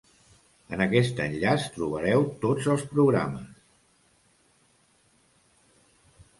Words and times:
En 0.77 0.81
aquest 0.85 1.21
enllaç, 1.25 1.65
trobareu 1.75 2.25
tots 2.47 2.71
els 2.77 2.87
programes. 2.95 3.53